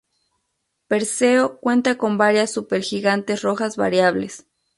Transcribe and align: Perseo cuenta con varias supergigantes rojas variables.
Perseo 0.87 1.59
cuenta 1.59 1.99
con 1.99 2.17
varias 2.17 2.49
supergigantes 2.51 3.43
rojas 3.43 3.77
variables. 3.77 4.47